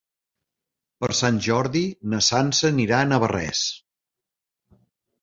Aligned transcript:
Per 1.05 1.09
Sant 1.19 1.37
Jordi 1.49 1.83
na 2.15 2.23
Sança 2.31 2.67
anirà 2.73 3.05
a 3.05 3.13
Navarrés. 3.13 3.65